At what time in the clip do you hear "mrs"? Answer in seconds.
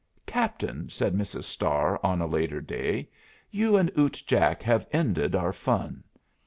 1.13-1.43